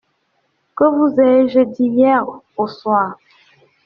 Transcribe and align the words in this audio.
Que 0.75 0.85
vous 0.85 1.13
ai-je 1.21 1.59
dit 1.59 1.85
hier 1.85 2.25
au 2.57 2.65
soir? 2.67 3.19